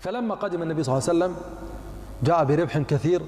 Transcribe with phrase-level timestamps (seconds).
[0.00, 1.36] فلما قدم النبي صلى الله عليه وسلم
[2.22, 3.22] جاء بربح كثير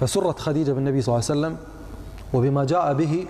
[0.00, 1.56] فسرت خديجة بالنبي صلى الله عليه وسلم
[2.34, 3.26] وبما جاء به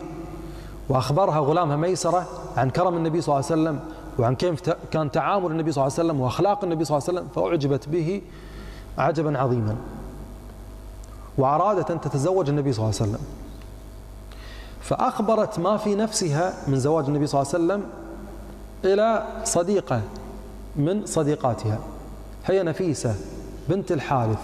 [0.88, 2.26] وأخبرها غلامها ميسرة
[2.56, 3.80] عن كرم النبي صلى الله عليه وسلم
[4.18, 7.28] وعن كيف كان تعامل النبي صلى الله عليه وسلم وأخلاق النبي صلى الله عليه وسلم
[7.34, 8.22] فأعجبت به
[8.98, 9.76] عجبا عظيما.
[11.38, 13.26] وأرادت أن تتزوج النبي صلى الله عليه وسلم.
[14.80, 17.90] فأخبرت ما في نفسها من زواج النبي صلى الله عليه وسلم
[18.84, 20.02] إلى صديقة
[20.76, 21.78] من صديقاتها.
[22.46, 23.14] هي نفيسة
[23.68, 24.42] بنت الحارث.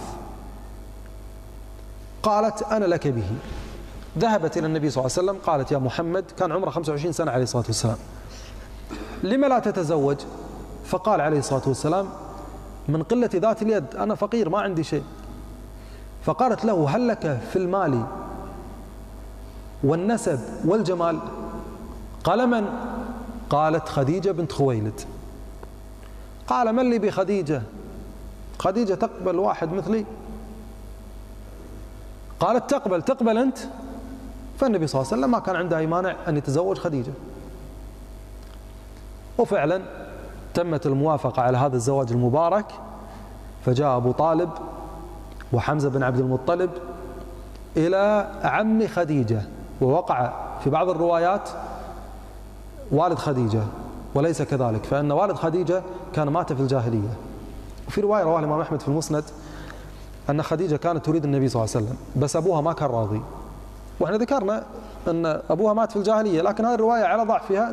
[2.23, 3.31] قالت أنا لك به.
[4.17, 7.43] ذهبت إلى النبي صلى الله عليه وسلم قالت يا محمد كان عمره 25 سنة عليه
[7.43, 7.97] الصلاة والسلام.
[9.23, 10.17] لما لا تتزوج؟
[10.85, 12.07] فقال عليه الصلاة والسلام
[12.87, 15.03] من قلة ذات اليد أنا فقير ما عندي شيء.
[16.25, 18.03] فقالت له هل لك في المال
[19.83, 21.19] والنسب والجمال؟
[22.23, 22.65] قال من؟
[23.49, 25.01] قالت خديجة بنت خويلد.
[26.47, 27.61] قال من لي بخديجة؟
[28.59, 30.05] خديجة تقبل واحد مثلي.
[32.39, 33.57] قالت تقبل تقبل أنت؟
[34.59, 37.11] فالنبي صلى الله عليه وسلم ما كان عنده أي مانع أن يتزوج خديجة.
[39.37, 39.81] وفعلا
[40.53, 42.65] تمت الموافقة على هذا الزواج المبارك.
[43.65, 44.49] فجاء أبو طالب
[45.53, 46.69] وحمزة بن عبد المطلب
[47.77, 49.41] إلى عم خديجة
[49.81, 51.49] ووقع في بعض الروايات
[52.91, 53.61] والد خديجة
[54.15, 57.09] وليس كذلك فإن والد خديجة كان مات في الجاهلية.
[57.87, 59.23] وفي رواية رواه الإمام أحمد في المسند
[60.29, 63.21] أن خديجة كانت تريد النبي صلى الله عليه وسلم بس أبوها ما كان راضي.
[63.99, 64.63] وإحنا ذكرنا
[65.07, 67.71] أن أبوها مات في الجاهلية لكن هذه الرواية على ضعفها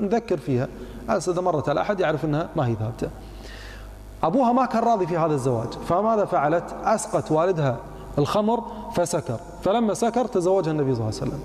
[0.00, 0.68] نذكر فيها.
[1.10, 3.08] إذا مرت على أحد يعرف أنها ما هي ثابتة.
[4.22, 7.76] أبوها ما كان راضي في هذا الزواج فماذا فعلت؟ أسقت والدها
[8.18, 8.62] الخمر
[8.94, 11.40] فسكر فلما سكر تزوجها النبي صلى الله عليه وسلم.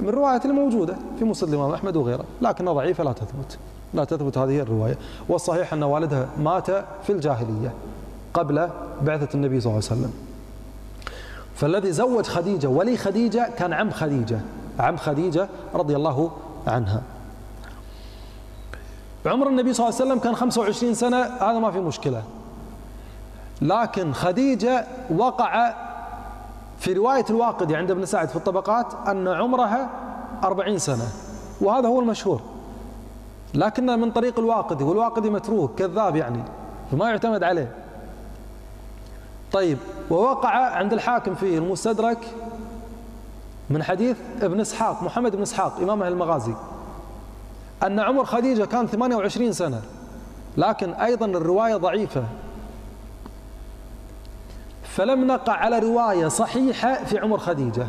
[0.00, 3.58] من الروايات الموجودة في مسند الإمام أحمد وغيره لكنها ضعيفة لا تثبت.
[3.94, 4.98] لا تثبت هذه الرواية.
[5.28, 6.70] والصحيح أن والدها مات
[7.02, 7.72] في الجاهلية
[8.34, 8.68] قبل
[9.02, 10.12] بعثة النبي صلى الله عليه وسلم.
[11.54, 14.40] فالذي زوج خديجة ولي خديجة كان عم خديجة
[14.78, 16.30] عم خديجة رضي الله
[16.66, 17.02] عنها.
[19.26, 22.22] عمر النبي صلى الله عليه وسلم كان 25 سنة هذا ما في مشكلة.
[23.62, 24.86] لكن خديجة
[25.16, 25.74] وقع
[26.78, 29.90] في رواية الواقدي عند ابن سعد في الطبقات أن عمرها
[30.44, 31.08] 40 سنة
[31.60, 32.51] وهذا هو المشهور.
[33.54, 36.42] لكن من طريق الواقدي والواقدي متروك كذاب يعني
[36.92, 37.72] فما يعتمد عليه.
[39.52, 39.78] طيب
[40.10, 42.18] ووقع عند الحاكم في المستدرك
[43.70, 46.54] من حديث ابن إسحاق محمد بن إسحاق إمام أهل المغازي
[47.82, 49.82] أن عمر خديجة كان 28 سنة
[50.56, 52.24] لكن أيضا الرواية ضعيفة.
[54.82, 57.86] فلم نقع على رواية صحيحة في عمر خديجة.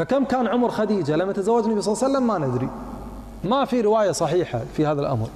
[0.00, 2.68] فكم كان عمر خديجة لما تزوج النبي صلى الله عليه وسلم؟ ما ندري.
[3.44, 5.28] ما في رواية صحيحة في هذا الأمر.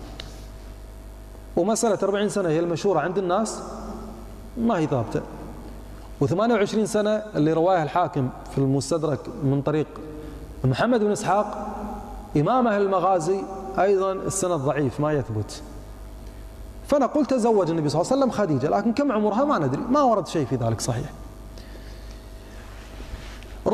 [1.56, 3.62] ومسألة 40 سنة هي المشهورة عند الناس؟
[4.58, 5.20] ما هي ثابتة
[6.24, 9.86] و28 سنة اللي رواها الحاكم في المستدرك من طريق
[10.64, 11.76] محمد بن إسحاق
[12.36, 13.40] إمام أهل المغازي
[13.78, 15.62] أيضا السند ضعيف ما يثبت.
[16.88, 19.82] فنقول تزوج النبي صلى الله عليه وسلم خديجة لكن كم عمرها؟ ما ندري.
[19.90, 21.12] ما ورد شيء في ذلك صحيح.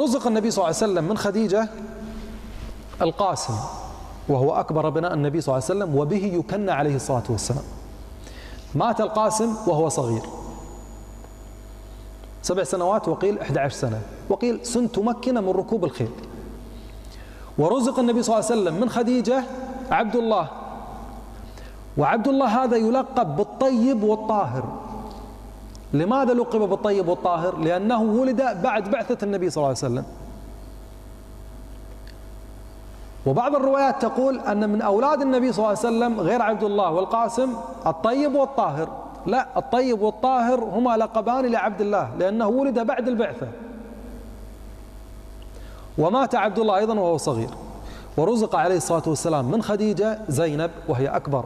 [0.01, 1.69] رزق النبي صلى الله عليه وسلم من خديجة
[3.03, 3.55] القاسم
[4.29, 7.65] وهو أكبر ابناء النبي صلى الله عليه وسلم وبه يكنى عليه الصلاة والسلام.
[8.75, 10.23] مات القاسم وهو صغير.
[12.43, 16.11] سبع سنوات وقيل 11 سنة وقيل سن تمكن من ركوب الخيل.
[17.59, 19.45] ورزق النبي صلى الله عليه وسلم من خديجة
[19.91, 20.49] عبد الله.
[21.99, 24.65] وعبد الله هذا يلقب بالطيب والطاهر.
[25.93, 30.05] لماذا لقب بالطيب والطاهر؟ لأنه ولد بعد بعثة النبي صلى الله عليه وسلم.
[33.27, 37.53] وبعض الروايات تقول أن من أولاد النبي صلى الله عليه وسلم غير عبد الله والقاسم
[37.87, 38.89] الطيب والطاهر.
[39.27, 43.49] لا الطيب والطاهر هما لقبان لعبد الله لأنه ولد بعد البعثة.
[45.99, 47.51] ومات عبد الله أيضا وهو صغير.
[48.17, 51.45] ورزق عليه الصلاة والسلام من خديجة زينب وهي أكبر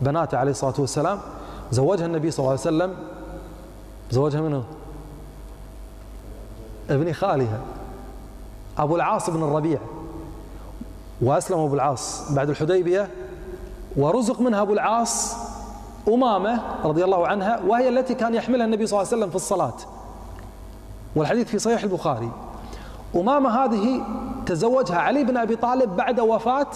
[0.00, 1.18] بناته عليه الصلاة والسلام.
[1.72, 2.94] زوجها النبي صلى الله عليه وسلم
[4.10, 4.64] زوجها منه
[6.90, 7.60] ابن خالها.
[8.78, 9.78] أبو العاص بن الربيع.
[11.22, 13.10] وأسلم أبو العاص بعد الحديبية.
[13.96, 15.36] ورزق منها أبو العاص
[16.08, 19.74] أمامة رضي الله عنها وهي التي كان يحملها النبي صلى الله عليه وسلم في الصلاة.
[21.16, 22.30] والحديث في صحيح البخاري.
[23.16, 24.02] أمامة هذه
[24.46, 26.66] تزوجها علي بن أبي طالب بعد وفاة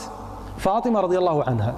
[0.59, 1.75] فاطمة رضي الله عنها.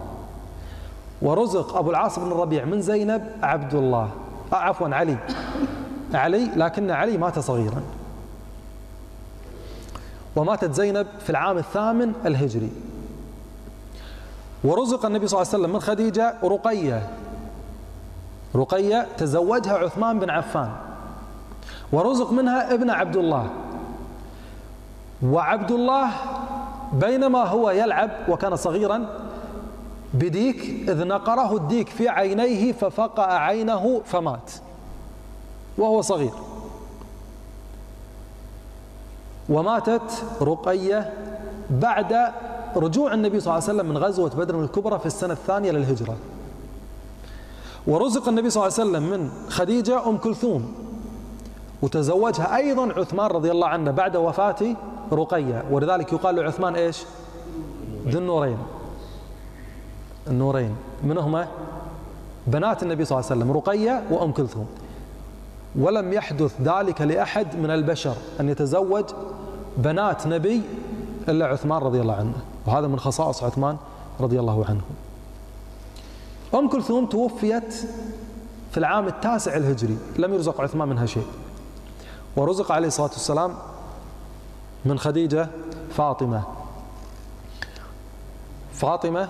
[1.22, 4.10] ورزق أبو العاص بن الربيع من زينب عبد الله.
[4.56, 5.16] عفوا علي.
[6.14, 7.82] علي لكن علي مات صغيرا.
[10.36, 12.70] وماتت زينب في العام الثامن الهجري.
[14.64, 17.08] ورزق النبي صلى الله عليه وسلم من خديجة رقية.
[18.56, 20.70] رقية تزوجها عثمان بن عفان.
[21.92, 23.50] ورزق منها ابن عبد الله
[25.22, 26.10] وعبد الله
[26.92, 29.29] بينما هو يلعب وكان صغيرا
[30.14, 34.50] بديك إذ نقره الديك في عينيه ففقع عينه فمات.
[35.78, 36.32] وهو صغير.
[39.48, 41.12] وماتت رقية
[41.70, 42.32] بعد
[42.76, 46.16] رجوع النبي صلى الله عليه وسلم من غزوة بدر الكبرى في السنة الثانية للهجرة.
[47.86, 50.74] ورزق النبي صلى الله عليه وسلم من خديجة أم كلثوم.
[51.82, 54.76] وتزوجها أيضا عثمان رضي الله عنه بعد وفاة
[55.12, 55.64] رقية.
[55.70, 57.02] ولذلك يقال لعثمان إيش؟
[58.06, 58.58] ذو النورين.
[60.26, 60.76] النورين.
[61.02, 61.48] من هما
[62.46, 64.66] بنات النبي صلى الله عليه وسلم رقية وأم كلثوم.
[65.78, 69.04] ولم يحدث ذلك لأحد من البشر أن يتزوج
[69.76, 70.62] بنات نبي
[71.28, 72.32] إلا عثمان رضي الله عنه.
[72.66, 73.76] وهذا من خصائص عثمان
[74.20, 74.80] رضي الله عنه.
[76.54, 77.74] أم كلثوم توفيت
[78.70, 79.98] في العام التاسع الهجري.
[80.18, 81.26] لم يرزق عثمان منها شيء.
[82.36, 83.54] ورزق عليه الصلاة والسلام
[84.84, 85.48] من خديجة
[85.96, 86.42] فاطمة.
[88.72, 89.28] فاطمة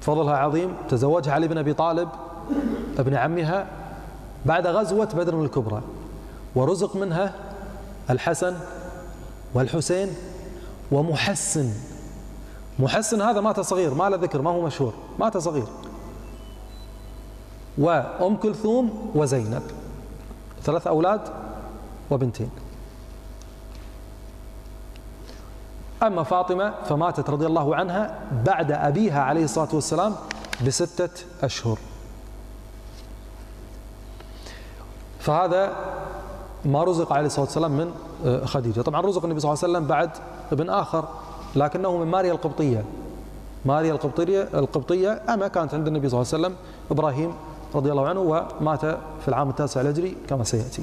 [0.00, 0.74] فضلها عظيم.
[0.88, 2.08] تزوجها علي بن أبي طالب
[2.98, 3.66] ابن عمها
[4.46, 5.82] بعد غزوة بدر الكبرى.
[6.54, 7.34] ورزق منها
[8.10, 8.56] الحسن
[9.54, 10.08] والحسين
[10.92, 11.70] ومحسن.
[12.78, 15.66] محسن هذا مات صغير ما له ذكر ما هو مشهور مات صغير.
[17.78, 19.62] وأم كلثوم وزينب
[20.62, 21.20] ثلاث أولاد
[22.10, 22.50] وبنتين.
[26.02, 30.14] أما فاطمة فماتت رضي الله عنها بعد أبيها عليه الصلاة والسلام
[30.66, 31.78] بستة أشهر.
[35.18, 35.72] فهذا
[36.64, 37.92] ما رزق عليه الصلاة والسلام من
[38.26, 38.80] آه، خديجة.
[38.80, 40.10] طبعا رزق النبي صلى الله عليه وسلم بعد
[40.52, 41.08] ابن آخر
[41.56, 42.84] لكنه من ماريا القبطية.
[43.64, 46.56] ماريا القبطية القبطية أما كانت عند النبي صلى الله عليه وسلم
[46.90, 47.34] إبراهيم
[47.74, 48.80] رضي الله عنه ومات
[49.20, 50.82] في العام التاسع الهجري كما سيأتي.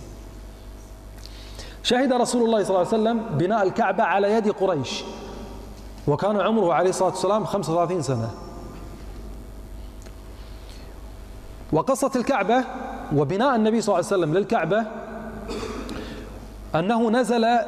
[1.87, 5.03] شهد رسول الله صلى الله عليه وسلم بناء الكعبة على يد قريش.
[6.07, 8.29] وكان عمره عليه الصلاة والسلام 35 سنة.
[11.71, 12.63] وقصة الكعبة
[13.15, 14.85] وبناء النبي صلى الله عليه وسلم للكعبة
[16.75, 17.59] أنه نزل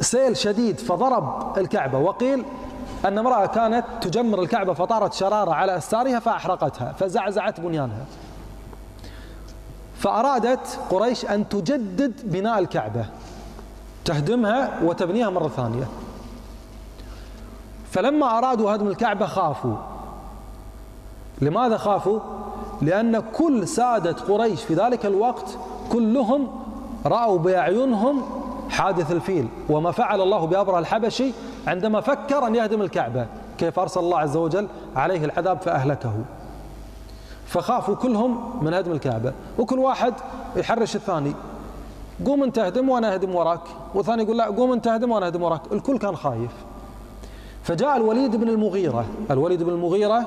[0.00, 2.44] سيل شديد فضرب الكعبة وقيل
[3.04, 8.04] أن امرأة كانت تجمر الكعبة فطارت شرارة على أستارها فأحرقتها فزعزعت بنيانها.
[9.98, 13.06] فأرادت قريش أن تجدد بناء الكعبة
[14.04, 15.84] تهدمها وتبنيها مرة ثانية.
[17.90, 19.76] فلما أرادوا هدم الكعبة خافوا.
[21.40, 22.20] لماذا خافوا؟
[22.82, 25.58] لأن كل سادة قريش في ذلك الوقت
[25.92, 26.48] كلهم
[27.06, 28.22] رأوا بأعينهم
[28.70, 31.32] حادث الفيل وما فعل الله بأبره الحبشي
[31.66, 33.26] عندما فكر أن يهدم الكعبة
[33.58, 36.12] كيف أرسل الله عز وجل عليه العذاب فأهلكه.
[37.48, 39.32] فخافوا كلهم من هدم الكعبة.
[39.58, 40.14] وكل واحد
[40.56, 41.32] يحرش الثاني.
[42.26, 43.60] قوم انت اهدم وأنا اهدم وراك.
[43.94, 45.60] والثاني يقول لا قوم انت اهدم وأنا اهدم وراك.
[45.72, 46.52] الكل كان خايف.
[47.62, 49.04] فجاء الوليد بن المغيرة.
[49.30, 50.26] الوليد بن المغيرة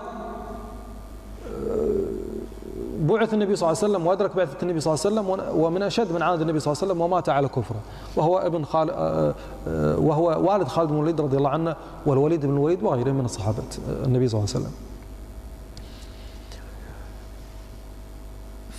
[3.01, 6.11] بعث النبي صلى الله عليه وسلم وأدرك بعثة النبي صلى الله عليه وسلم ومن أشد
[6.11, 7.79] من عاند النبي صلى الله عليه وسلم ومات على كفره.
[8.15, 9.33] وهو ابن خالد آه،
[9.67, 11.75] آه، وهو والد خالد بن الوليد رضي الله عنه
[12.05, 14.90] والوليد بن الوليد وغيره من الصحابة آه، النبي صلى الله عليه وسلم.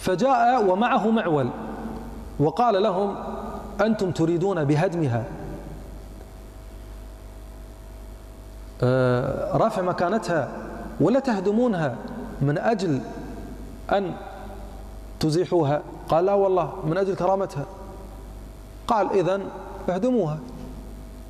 [0.02, 1.48] فجاء ومعه معول
[2.40, 3.14] وقال لهم
[3.80, 5.24] أنتم تريدون بهدمها.
[9.54, 10.48] رفع مكانتها
[11.00, 11.96] ولا تهدمونها
[12.40, 13.00] من أجل
[13.92, 14.14] أن
[15.20, 15.82] تزيحوها.
[16.08, 17.64] قال لا والله من أجل كرامتها.
[18.86, 19.40] قال إذا
[19.88, 20.38] اهدموها.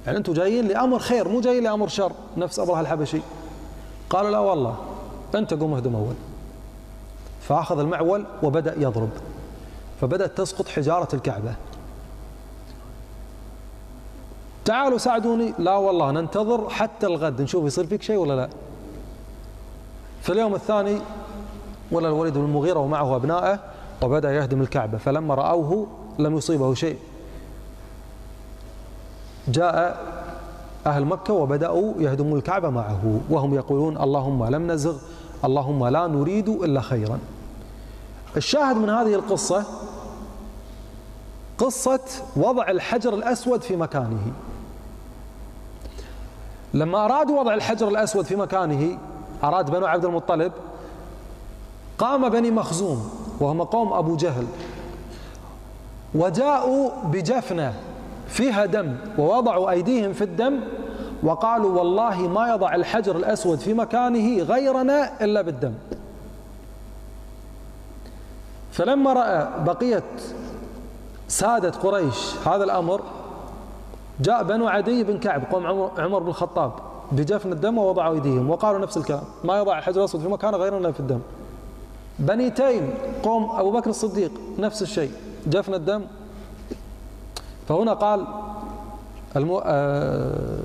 [0.06, 2.12] يعني أنتم جايين لأمر خير مو جايين لأمر شر.
[2.36, 3.20] نفس أبرهة الحبشي.
[4.10, 4.76] قال لا والله
[5.34, 6.14] أنت قوم اهدم أول.
[7.52, 9.08] فأخذ المعول وبدأ يضرب
[10.00, 11.54] فبدأت تسقط حجارة الكعبة.
[14.64, 15.54] تعالوا ساعدوني.
[15.58, 18.48] لا والله ننتظر حتى الغد نشوف يصير فيك شيء ولا لا.
[20.22, 20.98] في اليوم الثاني
[21.90, 23.58] ولا الوليد بن المغيرة ومعه أبنائه
[24.02, 24.98] وبدأ يهدم الكعبة.
[24.98, 25.86] فلما رأوه
[26.18, 26.98] لم يصيبه شيء.
[29.48, 30.02] جاء
[30.86, 34.96] أهل مكة وبدأوا يهدمون الكعبة معه وهم يقولون اللهم لم نزغ
[35.44, 37.18] اللهم لا نريد إلا خيرا.
[38.36, 39.64] الشاهد من هذه القصة
[41.58, 42.00] قصة
[42.36, 44.32] وضع الحجر الأسود في مكانه.
[46.74, 48.98] لما أرادوا وضع الحجر الأسود في مكانه
[49.44, 50.52] أراد بنو عبد المطلب
[51.98, 53.10] قام بني مخزوم
[53.40, 54.46] وهم قوم أبو جهل
[56.14, 57.74] وجاءوا بجفنة
[58.28, 60.60] فيها دم ووضعوا أيديهم في الدم
[61.22, 65.72] وقالوا والله ما يضع الحجر الأسود في مكانه غيرنا إلا بالدم.
[68.72, 70.02] فلما رأى بقية
[71.28, 73.00] سادة قريش هذا الأمر
[74.20, 75.66] جاء بنو عدي بن كعب قوم
[75.98, 76.72] عمر بن الخطاب
[77.12, 80.90] بجفن الدم ووضعوا أيديهم وقالوا نفس الكلام ما يضع الحجر الأسود في مكانه غير أنه
[80.90, 81.20] في الدم.
[82.18, 85.12] بني تيم قوم أبو بكر الصديق نفس الشيء
[85.46, 86.02] جفن الدم.
[87.68, 88.26] فهنا قال
[89.36, 89.62] المو...
[89.64, 90.62] آه،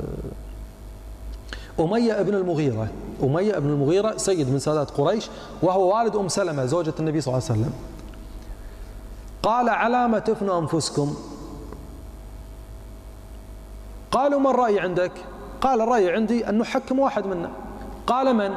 [1.80, 2.88] أمية ابن المغيرة.
[3.24, 5.30] أمية ابن المغيرة سيد من سادات قريش
[5.62, 7.74] وهو والد أم سلمة زوجة النبي صلى الله عليه وسلم.
[9.44, 11.16] قال على ما تفنوا أنفسكم.
[14.12, 15.12] قالوا ما الرأي عندك؟
[15.62, 17.50] قال الرأي عندي أن نحكم واحد منا.
[18.08, 18.54] قال من؟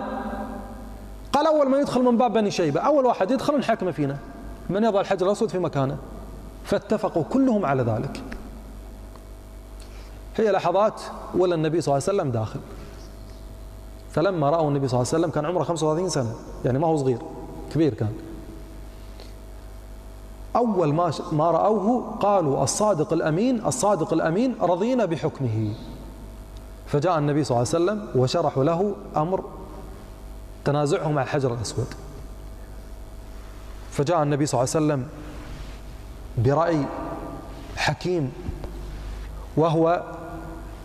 [1.33, 4.19] قال أول من يدخل من باب بني شيبة أول واحد يدخل نحكم فينا.
[4.71, 5.97] من يضع الحجر الأسود في مكانه.
[6.65, 8.23] فاتفقوا كلهم على ذلك.
[10.37, 11.01] هي لحظات
[11.35, 12.61] ولا النبي صلى الله عليه وسلم داخل.
[14.11, 16.35] فلما رأوا النبي صلى الله عليه وسلم كان عمره 35 سنة.
[16.65, 17.19] يعني ما هو صغير
[17.75, 18.13] كبير كان.
[20.57, 25.75] أول ما ما رأوه قالوا الصادق الأمين الصادق الأمين رضينا بحكمه.
[26.87, 29.45] فجاء النبي صلى الله عليه وسلم وشرحوا له أمر
[30.65, 31.87] تنازعهم على الحجر الأسود.
[33.91, 35.09] فجاء النبي صلى الله عليه وسلم
[36.39, 36.87] برأي
[37.77, 38.33] حكيم
[39.57, 40.03] وهو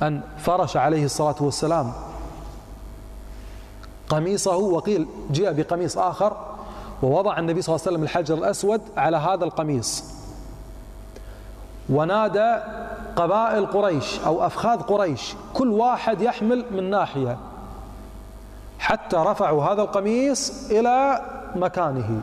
[0.01, 1.93] أن فرش عليه الصلاة والسلام
[4.09, 6.37] قميصه وقيل جاء بقميص آخر
[7.03, 10.03] ووضع النبي صلى الله عليه وسلم الحجر الأسود على هذا القميص.
[11.89, 12.55] ونادى
[13.15, 17.37] قبائل قريش أو أفخاذ قريش كل واحد يحمل من ناحية
[18.79, 21.21] حتى رفعوا هذا القميص إلى
[21.55, 22.21] مكانه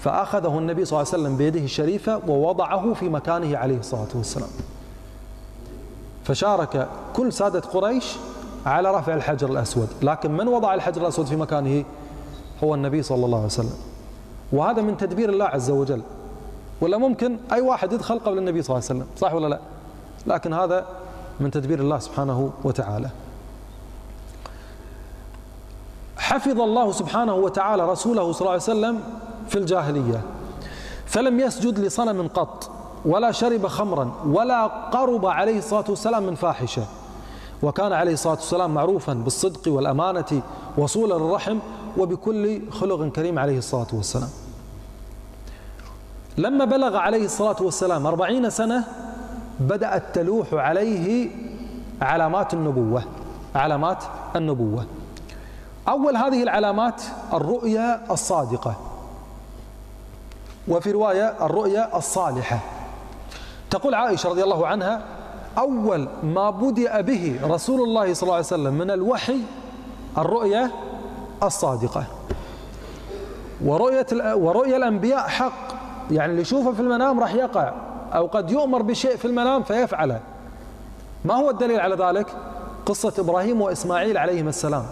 [0.00, 4.48] فأخذه النبي صلى الله عليه وسلم بيده الشريفة ووضعه في مكانه عليه الصلاة والسلام.
[6.24, 8.16] فشارك كل سادة قريش
[8.66, 9.88] على رفع الحجر الأسود.
[10.02, 11.84] لكن من وضع الحجر الأسود في مكانه؟
[12.64, 13.76] هو النبي صلى الله عليه وسلم.
[14.52, 16.02] وهذا من تدبير الله عز وجل.
[16.80, 19.06] ولا ممكن أي واحد يدخل قبل النبي صلى الله عليه وسلم.
[19.16, 19.58] صح ولا لا؟
[20.26, 20.86] لكن هذا
[21.40, 23.10] من تدبير الله سبحانه وتعالى.
[26.16, 29.00] حفظ الله سبحانه وتعالى رسوله صلى الله عليه وسلم
[29.48, 30.20] في الجاهلية.
[31.06, 32.70] فلم يسجد لصنم قط
[33.04, 36.82] ولا شرب خمرا ولا قرب عليه الصلاة والسلام من فاحشة.
[37.64, 40.42] وكان عليه الصلاة والسلام معروفا بالصدق والأمانة
[40.78, 41.58] وصولا للرحم
[41.98, 44.28] وبكل خلق كريم عليه الصلاة والسلام.
[46.38, 48.84] لما بلغ عليه الصلاة والسلام أربعين سنة
[49.60, 51.30] بدأت تلوح عليه
[52.02, 53.02] علامات النبوة
[53.54, 54.04] علامات
[54.36, 54.86] النبوة.
[55.88, 57.02] أول هذه العلامات
[57.32, 58.76] الرؤيا الصادقة
[60.68, 62.58] وفي رواية الرؤيا الصالحة.
[63.70, 65.02] تقول عائشة رضي الله عنها
[65.58, 69.38] أول ما بدأ به رسول الله صلى الله عليه وسلم من الوحي
[70.18, 70.70] الرؤيا
[71.42, 72.04] الصادقة.
[73.64, 75.74] ورؤية ورؤيا الأنبياء حق.
[76.10, 77.72] يعني اللي يشوفه في المنام راح يقع.
[78.14, 80.20] أو قد يؤمر بشيء في المنام فيفعله
[81.24, 82.26] ما هو الدليل على ذلك؟
[82.86, 84.84] قصة إبراهيم وإسماعيل عليهما السلام.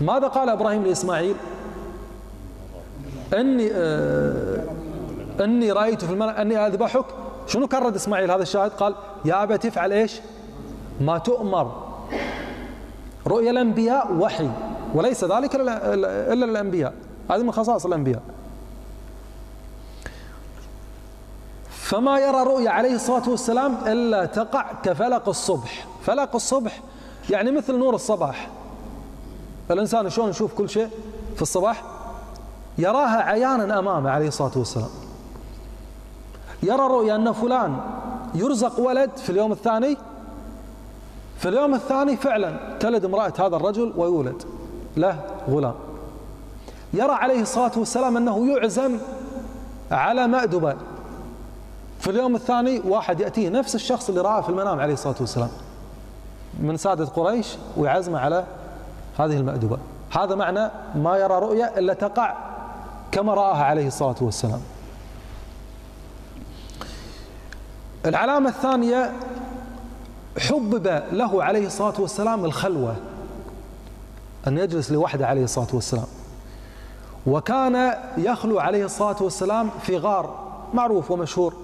[0.00, 1.34] ماذا قال إبراهيم لإسماعيل؟
[3.34, 4.62] إني آه
[5.40, 7.04] إني رأيت في المنام أني أذبحك.
[7.46, 8.94] شنو كرد إسماعيل؟ هذا الشاهد قال
[9.26, 10.20] يا أبا تفعل إيش؟
[11.00, 11.86] ما تؤمر.
[13.26, 14.50] رؤيا الأنبياء وحي
[14.94, 16.94] وليس ذلك إلا الأنبياء.
[17.30, 18.22] هذه من خصائص الأنبياء.
[21.70, 25.86] فما يرى رؤيا عليه الصلاة والسلام إلا تقع كفلق الصبح.
[26.02, 26.80] فلق الصبح
[27.30, 28.48] يعني مثل نور الصباح.
[29.70, 30.88] الإنسان شلون يشوف كل شيء
[31.36, 31.82] في الصباح؟
[32.78, 34.90] يراها عيانا أمامه عليه الصلاة والسلام.
[36.62, 37.80] يرى رؤيا أن فلان
[38.34, 39.96] يرزق ولد في اليوم الثاني؟
[41.38, 44.42] في اليوم الثاني فعلا تلد امرأة هذا الرجل ويولد.
[44.96, 45.74] له غلام.
[46.94, 48.98] يرى عليه الصلاة والسلام أنه يعزم
[49.90, 50.76] على مأدبة
[52.00, 55.50] في اليوم الثاني واحد يأتيه نفس الشخص اللي رآه في المنام عليه الصلاة والسلام.
[56.60, 58.44] من سادة قريش ويعزمه على
[59.18, 59.78] هذه المأدبة
[60.10, 62.34] هذا معنى ما يرى رؤيا إلا تقع
[63.12, 64.60] كما رآها عليه الصلاة والسلام.
[68.08, 69.12] العلامة الثانية
[70.38, 72.96] حبب له عليه الصلاة والسلام الخلوة
[74.46, 76.06] أن يجلس لوحده عليه الصلاة والسلام.
[77.26, 81.54] وكان يخلو عليه الصلاة والسلام في غار معروف ومشهور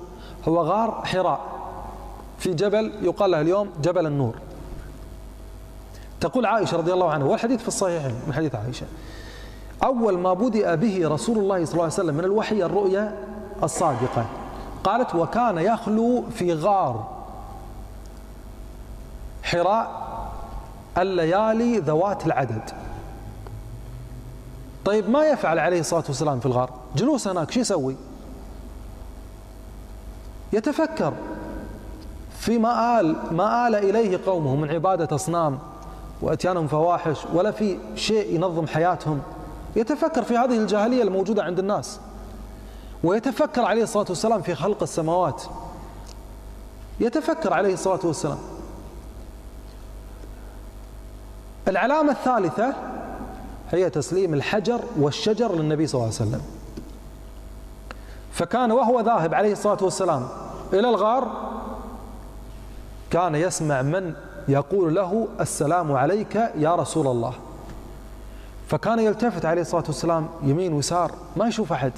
[0.49, 1.40] هو غار حراء.
[2.38, 4.34] في جبل يقال له اليوم جبل النور.
[6.20, 8.87] تقول عائشة رضي الله عنها والحديث في الصحيحين من حديث عائشة.
[9.84, 13.14] أول ما بدأ به رسول الله صلى الله عليه وسلم من الوحي الرؤيا
[13.62, 14.26] الصادقة.
[14.85, 17.23] قالت وكان يخلو في غار
[19.43, 20.03] حراء
[20.99, 22.71] الليالي ذوات العدد.
[24.85, 27.97] طيب ما يفعل عليه الصلاة والسلام في الغار؟ جلوس هناك شو يسوي؟
[30.53, 31.12] يتفكر
[32.39, 35.59] فيما آل ما آل إليه قومه من عبادة أصنام
[36.23, 39.21] وأتيانهم فواحش ولا في شيء ينظم حياتهم.
[39.77, 42.01] يتفكر في هذه الجاهلية الموجودة عند الناس.
[43.04, 45.42] ويتفكر عليه الصلاة والسلام في خلق السماوات.
[47.00, 48.38] يتفكر عليه الصلاة والسلام.
[51.68, 52.75] العلامة الثالثة
[53.71, 56.42] هي تسليم الحجر والشجر للنبي صلى الله عليه وسلم.
[58.32, 60.28] فكان وهو ذاهب عليه الصلاة والسلام
[60.73, 61.52] إلى الغار
[63.11, 64.14] كان يسمع من
[64.49, 67.35] يقول له السلام عليك يا رسول الله.
[68.68, 71.92] فكان يلتفت عليه الصلاة والسلام يمين ويسار ما يشوف أحد.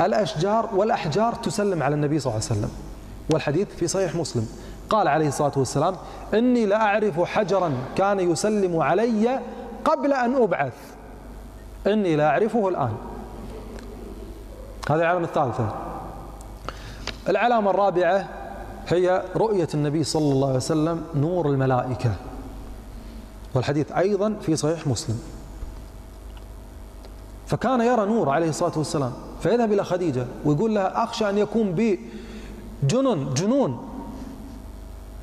[0.00, 2.70] الأشجار والأحجار تسلم على النبي صلى الله عليه وسلم.
[3.30, 4.48] والحديث في صحيح مسلم.
[4.90, 5.96] قال عليه الصلاة والسلام
[6.34, 9.40] إني لأعرف حجرا كان يسلم علي
[9.84, 10.72] قبل أن أبعث.
[11.86, 12.92] إني لا أعرفه الآن.
[14.90, 15.74] هذه العلامة الثالثة.
[17.28, 18.28] العلامة الرابعة
[18.88, 22.14] هي رؤية النبي صلى الله عليه وسلم نور الملائكة.
[23.54, 25.33] والحديث أيضا في صحيح مسلم.
[27.54, 32.00] فكان يرى نور عليه الصلاة والسلام فيذهب إلى خديجة ويقول لها أخشى أن يكون بي
[32.82, 33.88] جنون جنون.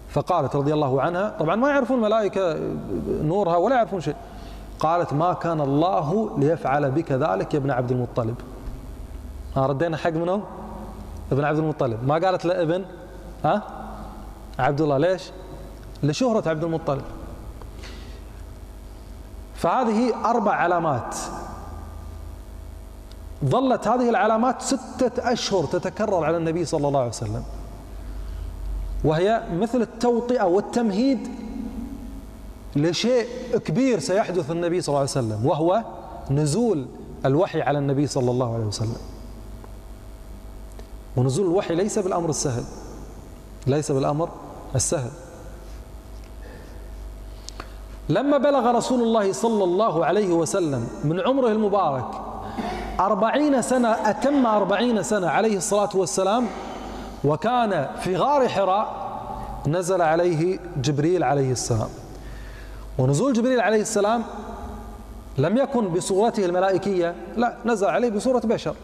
[0.09, 2.59] فقالت رضي الله عنها طبعا ما يعرفون الملائكة
[3.07, 4.15] نورها ولا يعرفون شيء.
[4.79, 8.35] قالت ما كان الله ليفعل بك ذلك يا ابن عبد المطلب.
[9.55, 10.43] ها ردينا حق منهم
[11.31, 12.07] ابن عبد المطلب.
[12.07, 12.85] ما قالت لابن
[13.45, 13.61] ها؟
[14.59, 15.31] عبد الله ليش؟
[16.03, 17.03] لشهرة عبد المطلب.
[19.55, 21.15] فهذه أربع علامات.
[23.45, 27.43] ظلت هذه العلامات ستة أشهر تتكرر على النبي صلى الله عليه وسلم.
[29.03, 31.27] وهي مثل التوطئة والتمهيد
[32.75, 33.27] لشيء
[33.65, 35.83] كبير سيحدث النبي صلى الله عليه وسلم وهو
[36.31, 36.85] نزول
[37.25, 38.97] الوحي على النبي صلى الله عليه وسلم.
[41.17, 42.63] ونزول الوحي ليس بالأمر السهل
[43.67, 44.29] ليس بالأمر
[44.75, 45.11] السهل.
[48.09, 52.30] لما بلغ رسول الله صلى الله عليه وسلم من عمره المبارك
[53.01, 56.47] أربعين سنة أتم أربعين سنة عليه الصلاة والسلام
[57.23, 59.11] وكان في غار حراء
[59.67, 61.89] نزل عليه جبريل عليه السلام.
[62.97, 64.23] ونزول جبريل عليه السلام
[65.37, 68.75] لم يكن بصورته الملائكية لا نزل عليه بصورة بشر.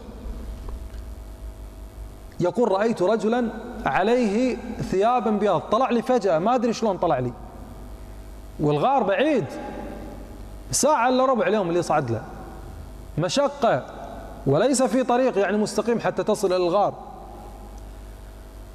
[2.40, 3.48] يقول رأيت رجلا
[3.86, 4.56] عليه
[4.90, 7.32] ثيابا بياض طلع لي فجأة ما أدري شلون طلع لي.
[8.60, 9.44] والغار بعيد
[10.70, 12.22] ساعة إلا ربع اليوم اللي صعد له.
[13.18, 13.97] مشقة
[14.48, 16.94] وليس في طريق يعني مستقيم حتى تصل إلى الغار.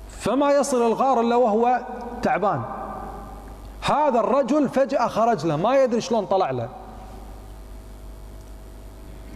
[0.09, 1.81] فما يصل الغار إلا وهو
[2.21, 2.61] تعبان.
[3.81, 6.69] هذا الرجل فجأة خرج له ما يدري شلون طلع له.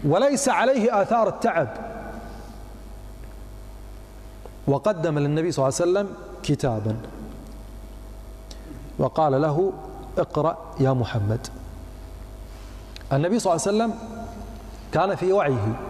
[0.05, 1.67] وليس عليه آثار التعب.
[4.67, 6.97] وقدم للنبي صلى الله عليه وسلم كتابا.
[8.99, 9.73] وقال له
[10.17, 11.47] اقرأ يا محمد.
[13.13, 13.99] النبي صلى الله عليه وسلم
[14.91, 15.86] كان في وعيه.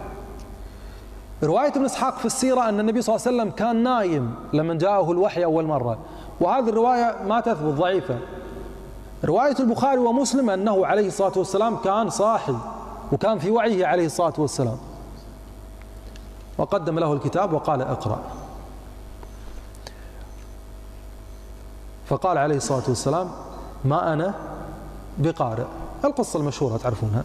[1.42, 5.12] رواية ابن إسحاق في السيرة أن النبي صلى الله عليه وسلم كان نايم لما جاءه
[5.12, 5.98] الوحي أول مرة.
[6.40, 8.18] وهذه الرواية ما تثبت ضعيفة.
[9.24, 12.54] رواية البخاري ومسلم أنه عليه الصلاة والسلام كان صاحي
[13.12, 14.76] وكان في وعيه عليه الصلاة والسلام.
[16.58, 18.18] وقدم له الكتاب وقال اقرأ.
[22.06, 23.30] فقال عليه الصلاة والسلام
[23.84, 24.34] ما أنا
[25.18, 25.64] بقارئ.
[26.04, 27.24] القصة المشهورة تعرفونها.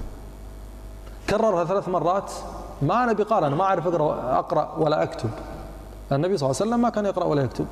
[1.29, 2.31] كررها ثلاث مرات.
[2.81, 5.29] ما أنا بقارئ أنا ما أعرف أقرأ, أقرأ ولا أكتب.
[6.11, 7.65] النبي صلى الله عليه وسلم ما كان يقرأ ولا يكتب.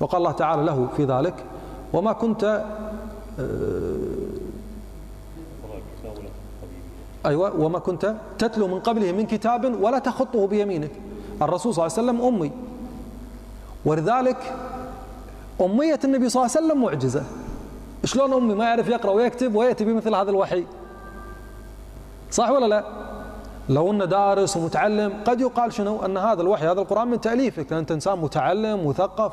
[0.00, 1.44] وقال الله تعالى له في ذلك
[1.92, 2.64] وما كنت
[3.40, 3.96] آه،
[7.26, 10.90] أيوة وما كنت تتلو من قبله من كتاب ولا تخطه بيمينك.
[11.42, 12.52] الرسول صلى الله عليه وسلم أمي.
[13.84, 14.54] ولذلك
[15.60, 17.24] أمية النبي صلى الله عليه وسلم معجزة.
[18.04, 20.64] شلون أمي ما يعرف يقرأ ويكتب ويأتي بمثل هذا الوحي؟
[22.30, 22.84] صح ولا لا؟
[23.68, 27.92] لو أنه دارس ومتعلم قد يقال شنو؟ أن هذا الوحي هذا القرآن من تأليفك أنت
[27.92, 29.32] إنسان متعلم مثقف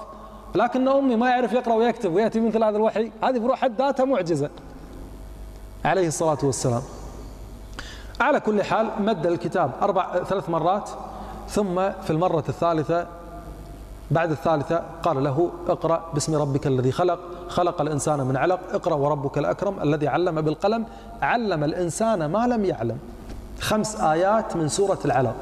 [0.55, 4.49] لكن أمي ما يعرف يقرأ ويكتب ويأتي بمثل هذا الوحي هذه بروح حد ذاتها معجزة.
[5.85, 6.81] عليه الصلاة والسلام.
[8.19, 10.89] على كل حال مد الكتاب أربع ثلاث مرات
[11.49, 13.07] ثم في المرة الثالثة
[14.11, 19.37] بعد الثالثة قال له اقرأ باسم ربك الذي خلق خلق الإنسان من علق اقرأ وربك
[19.37, 20.85] الأكرم الذي علم بالقلم
[21.21, 22.97] علم الإنسان ما لم يعلم.
[23.63, 25.35] خمس آيات من سورة العلق.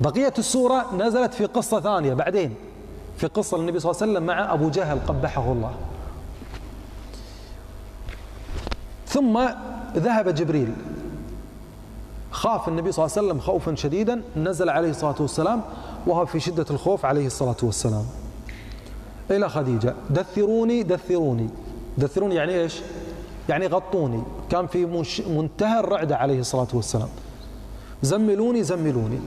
[0.00, 2.54] بقية السورة نزلت في قصة ثانية بعدين
[3.18, 5.74] في قصة النبي صلى الله عليه وسلم مع أبو جهل قبحه الله.
[9.06, 9.48] ثم
[9.96, 10.74] ذهب جبريل.
[12.30, 15.62] خاف النبي صلى الله عليه وسلم خوفا شديدا نزل عليه الصلاة والسلام
[16.06, 18.04] وهو في شدة الخوف عليه الصلاة والسلام.
[19.30, 19.94] إلى خديجة.
[20.10, 21.48] دثروني دثروني.
[21.98, 22.80] دثروني يعني إيش؟
[23.48, 24.22] يعني غطوني.
[24.50, 24.86] كان في
[25.28, 27.08] منتهى الرعدة عليه الصلاة والسلام.
[28.02, 29.20] زملوني زملوني.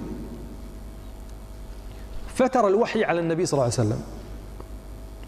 [2.36, 4.01] فتر الوحي على النبي صلى الله عليه وسلم.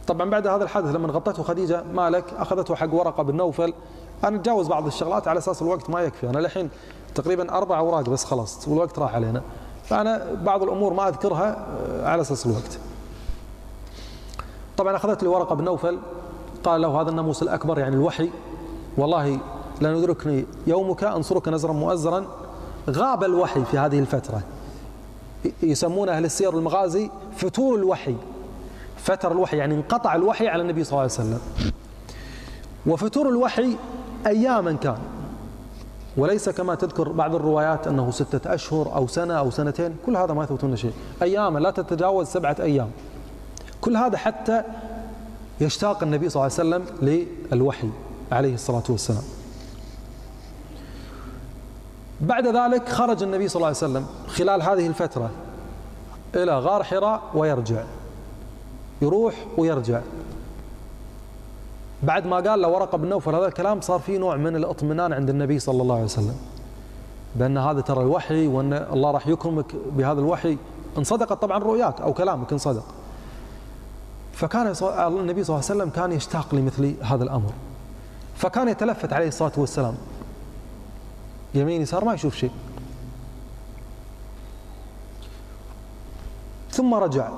[0.08, 3.74] طبعا بعد هذا الحدث لما غطته خديجة مالك أخذته حق ورقة بن نوفل
[4.24, 6.30] أنا أتجاوز بعض الشغلات على أساس الوقت ما يكفي.
[6.30, 6.70] أنا الحين
[7.16, 9.42] تقريبا أربع أوراق بس خلصت والوقت راح علينا.
[9.84, 12.80] فأنا بعض الأمور ما أذكرها آه، على أساس الوقت.
[14.78, 16.00] طبعا أخذت لي ورقة بن نوفل
[16.64, 18.30] قال له هذا الناموس الأكبر يعني الوحي.
[19.00, 19.40] والله
[19.82, 22.26] لن يدركني يومك أنصرك نزرا مؤزرا.
[22.90, 24.42] غاب الوحي في هذه الفترة.
[25.64, 28.16] يسمونه أهل السير المغازي فتور الوحي.
[28.98, 31.40] فتر الوحي يعني انقطع الوحي على النبي صلى الله عليه وسلم.
[32.86, 33.76] وفتور الوحي
[34.28, 34.98] أياما كان.
[36.18, 39.96] وليس كما تذكر بعض الروايات أنه ستة أشهر أو سنة أو سنتين.
[40.06, 40.94] كل هذا ما يثبتون شيء.
[41.22, 42.90] أياما لا تتجاوز سبعة أيام.
[43.82, 44.64] كل هذا حتى
[45.62, 46.86] يشتاق النبي صلى الله عليه وسلم
[47.52, 47.90] للوحي.
[48.32, 49.24] عليه الصلاة والسلام.
[52.22, 55.30] بعد ذلك خرج النبي صلى الله عليه وسلم خلال هذه الفترة
[56.36, 57.84] إلى غار حراء ويرجع.
[59.02, 60.02] يروح ويرجع.
[62.04, 65.30] بعد ما قال له ورقة بن نوفل هذا الكلام صار في نوع من الاطمئنان عند
[65.30, 66.36] النبي صلى الله عليه وسلم.
[67.36, 70.58] بأن هذا ترى الوحي وأن الله راح يكرمك بهذا الوحي.
[70.98, 72.84] إن صدقت طبعا رؤياك أو كلامك إن صدق.
[74.34, 77.52] فكان النبي صلى الله عليه وسلم كان يشتاق لمثل هذا الأمر.
[78.40, 79.96] فكان يتلفت عليه الصلاة والسلام.
[81.56, 82.52] يمين يسار ما يشوف شيء.
[86.72, 87.30] ثم رجع.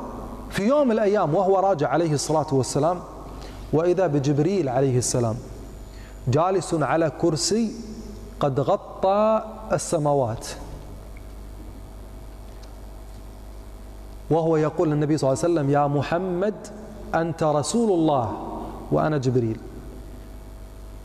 [0.50, 3.00] في يوم من الأيام وهو راجع عليه الصلاة والسلام
[3.74, 5.36] وإذا بجبريل عليه السلام
[6.28, 7.76] جالس على كرسي
[8.40, 10.48] قد غطى السماوات.
[14.30, 16.68] وهو يقول للنبي صلى الله عليه وسلم يا محمد
[17.16, 18.58] أنت رسول الله
[18.92, 19.60] وأنا جبريل.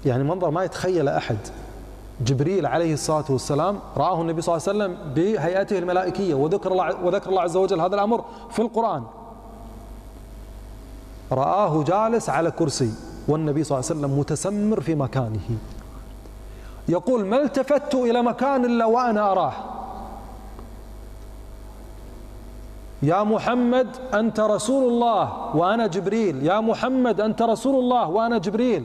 [0.06, 1.36] يعني منظر ما يتخيل أحد.
[2.20, 7.30] جبريل عليه الصلاة والسلام رآه النبي صلى الله عليه وسلم بهيئته الملائكية وذكر الله, وذكر
[7.30, 9.02] الله عز وجل هذا الأمر في القرآن.
[11.32, 12.94] رآه جالس على كرسي
[13.28, 15.40] والنبي صلى الله عليه وسلم متسمر في مكانه.
[16.88, 19.52] يقول ما التفت إلى مكان إلا وأنا أراه.
[23.02, 26.46] يا محمد أنت رسول الله وأنا جبريل.
[26.46, 28.84] يا محمد أنت رسول الله وأنا جبريل.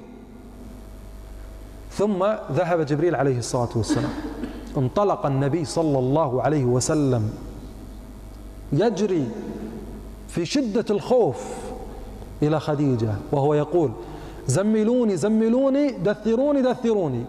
[1.91, 4.13] ثم ذهب جبريل عليه الصلاة والسلام.
[4.77, 7.33] انطلق النبي صلى الله عليه وسلم
[8.73, 9.29] يجري
[10.27, 11.43] في شدة الخوف
[12.43, 13.91] إلى خديجة وهو يقول
[14.47, 17.25] زملوني زملوني دثروني دثروني.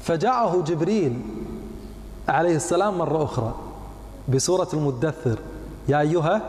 [0.00, 1.20] فجاءه جبريل
[2.28, 3.54] عليه السلام مرة أخرى
[4.28, 5.38] بسورة المدثر
[5.88, 6.42] يا أيها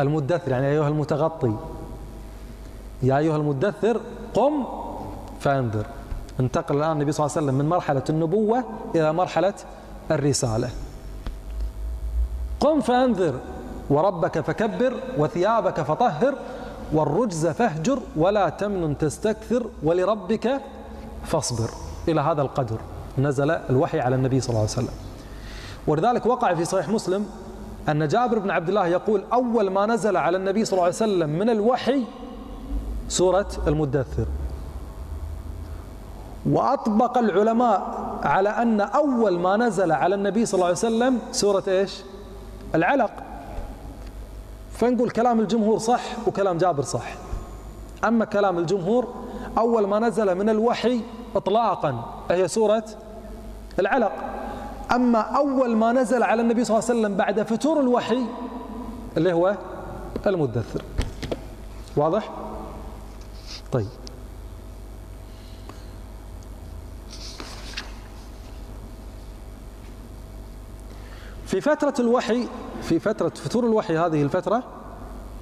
[0.00, 1.52] المدثر يعني أيها المتغطي
[3.02, 4.00] يا أيها المدثر
[4.34, 4.64] قم
[5.40, 5.86] فانذر.
[6.40, 9.54] انتقل الآن النبي صلى الله عليه وسلم من مرحلة النبوة إلى مرحلة
[10.10, 10.70] الرسالة.
[12.60, 13.34] قم فانذر
[13.90, 16.34] وربك فكبر وثيابك فطهر
[16.92, 20.60] والرجز فاهجر ولا تمنن تستكثر ولربك
[21.24, 21.70] فاصبر.
[22.08, 22.78] إلى هذا القدر
[23.18, 24.94] نزل الوحي على النبي صلى الله عليه وسلم.
[25.86, 27.26] ولذلك وقع في صحيح مسلم
[27.88, 31.30] أن جابر بن عبد الله يقول أول ما نزل على النبي صلى الله عليه وسلم
[31.30, 32.02] من الوحي
[33.14, 34.26] سورة المدثر.
[36.50, 37.80] وأطبق العلماء
[38.22, 42.02] على أن أول ما نزل على النبي صلى الله عليه وسلم سورة إيش؟
[42.74, 43.10] العلق.
[44.72, 47.14] فنقول كلام الجمهور صح وكلام جابر صح.
[48.04, 49.14] أما كلام الجمهور
[49.58, 51.00] أول ما نزل من الوحي
[51.36, 52.84] إطلاقا هي سورة
[53.78, 54.12] العلق.
[54.92, 58.26] أما أول ما نزل على النبي صلى الله عليه وسلم بعد فتور الوحي
[59.16, 59.54] اللي هو
[60.26, 60.82] المدثر.
[61.96, 62.30] واضح؟
[63.74, 63.86] طيب.
[71.46, 72.48] في فترة الوحي
[72.82, 74.62] في فترة فتور الوحي هذه الفترة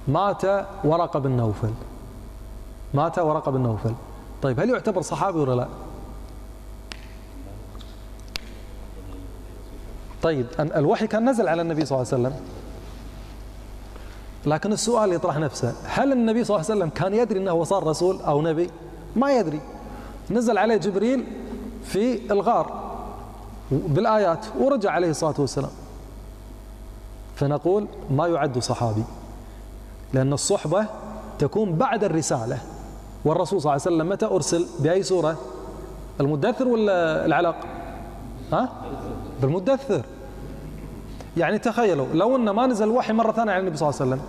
[0.07, 0.41] مات
[0.83, 1.73] ورقة بن نوفل.
[2.93, 3.93] مات ورقة بن نوفل.
[4.41, 5.67] طيب هل يعتبر صحابي ولا لا؟
[10.21, 12.62] طيب الوحي كان نزل على النبي صلى الله عليه وسلم.
[14.45, 18.21] لكن السؤال يطرح نفسه هل النبي صلى الله عليه وسلم كان يدري أنه صار رسول
[18.21, 18.69] أو نبي؟
[19.15, 19.61] ما يدري.
[20.31, 21.25] نزل عليه جبريل
[21.83, 22.93] في الغار
[23.71, 25.71] بالآيات ورجع عليه الصلاة والسلام.
[27.35, 29.03] فنقول ما يعد صحابي
[30.13, 30.85] لأن الصحبة
[31.39, 32.57] تكون بعد الرسالة.
[33.25, 35.37] والرسول صلى الله عليه وسلم متى أرسل؟ بأي سورة؟
[36.21, 37.55] المدثر ولا العلق؟
[38.53, 38.69] ها؟
[39.41, 40.05] بالمدثر.
[41.37, 44.25] يعني تخيلوا لو ان ما نزل الوحي مرة ثانية على النبي صلى الله عليه وسلم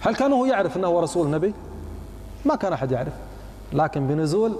[0.00, 1.54] هل كان هو يعرف إنه هو رسول نبي؟
[2.44, 3.12] ما كان أحد يعرف.
[3.72, 4.56] لكن بنزول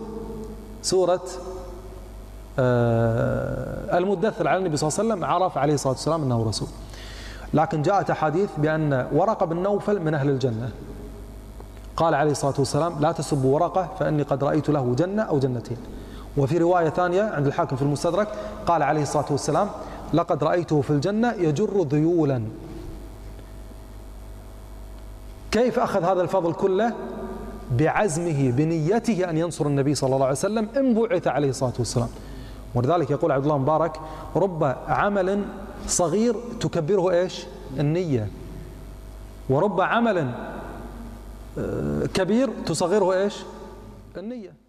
[0.83, 1.23] سورة
[2.59, 6.69] آه، المدثر على النبي صلى الله عليه وسلم عرف عليه الصلاة والسلام إنه رسول.
[7.55, 10.71] لكن جاءت أحاديث بأن ورقه بن نوفل من أهل الجنة.
[11.97, 15.77] قال عليه الصلاة والسلام لا تسبوا ورقة فإني قد رأيت له جنة أو جنتين.
[16.37, 18.29] وفي رواية ثانية عند الحاكم في المستدرك
[18.67, 19.69] قال عليه الصلاة والسلام
[20.13, 22.43] لقد رأيته في الجنة يجر ذيولا.
[25.51, 26.95] كيف أخذ هذا الفضل كله؟
[27.79, 32.09] بعزمه بنيته أن ينصر النبي صلى الله عليه وسلم إن بعث عليه الصلاة والسلام.
[32.75, 34.01] ولذلك يقول عبد الله مبارك
[34.37, 35.45] رب عمل
[35.87, 37.47] صغير تكبره إيش؟
[37.79, 38.29] النية.
[39.49, 40.31] ورب عمل
[41.59, 43.37] آه، كبير تصغره إيش؟
[44.17, 44.62] النية.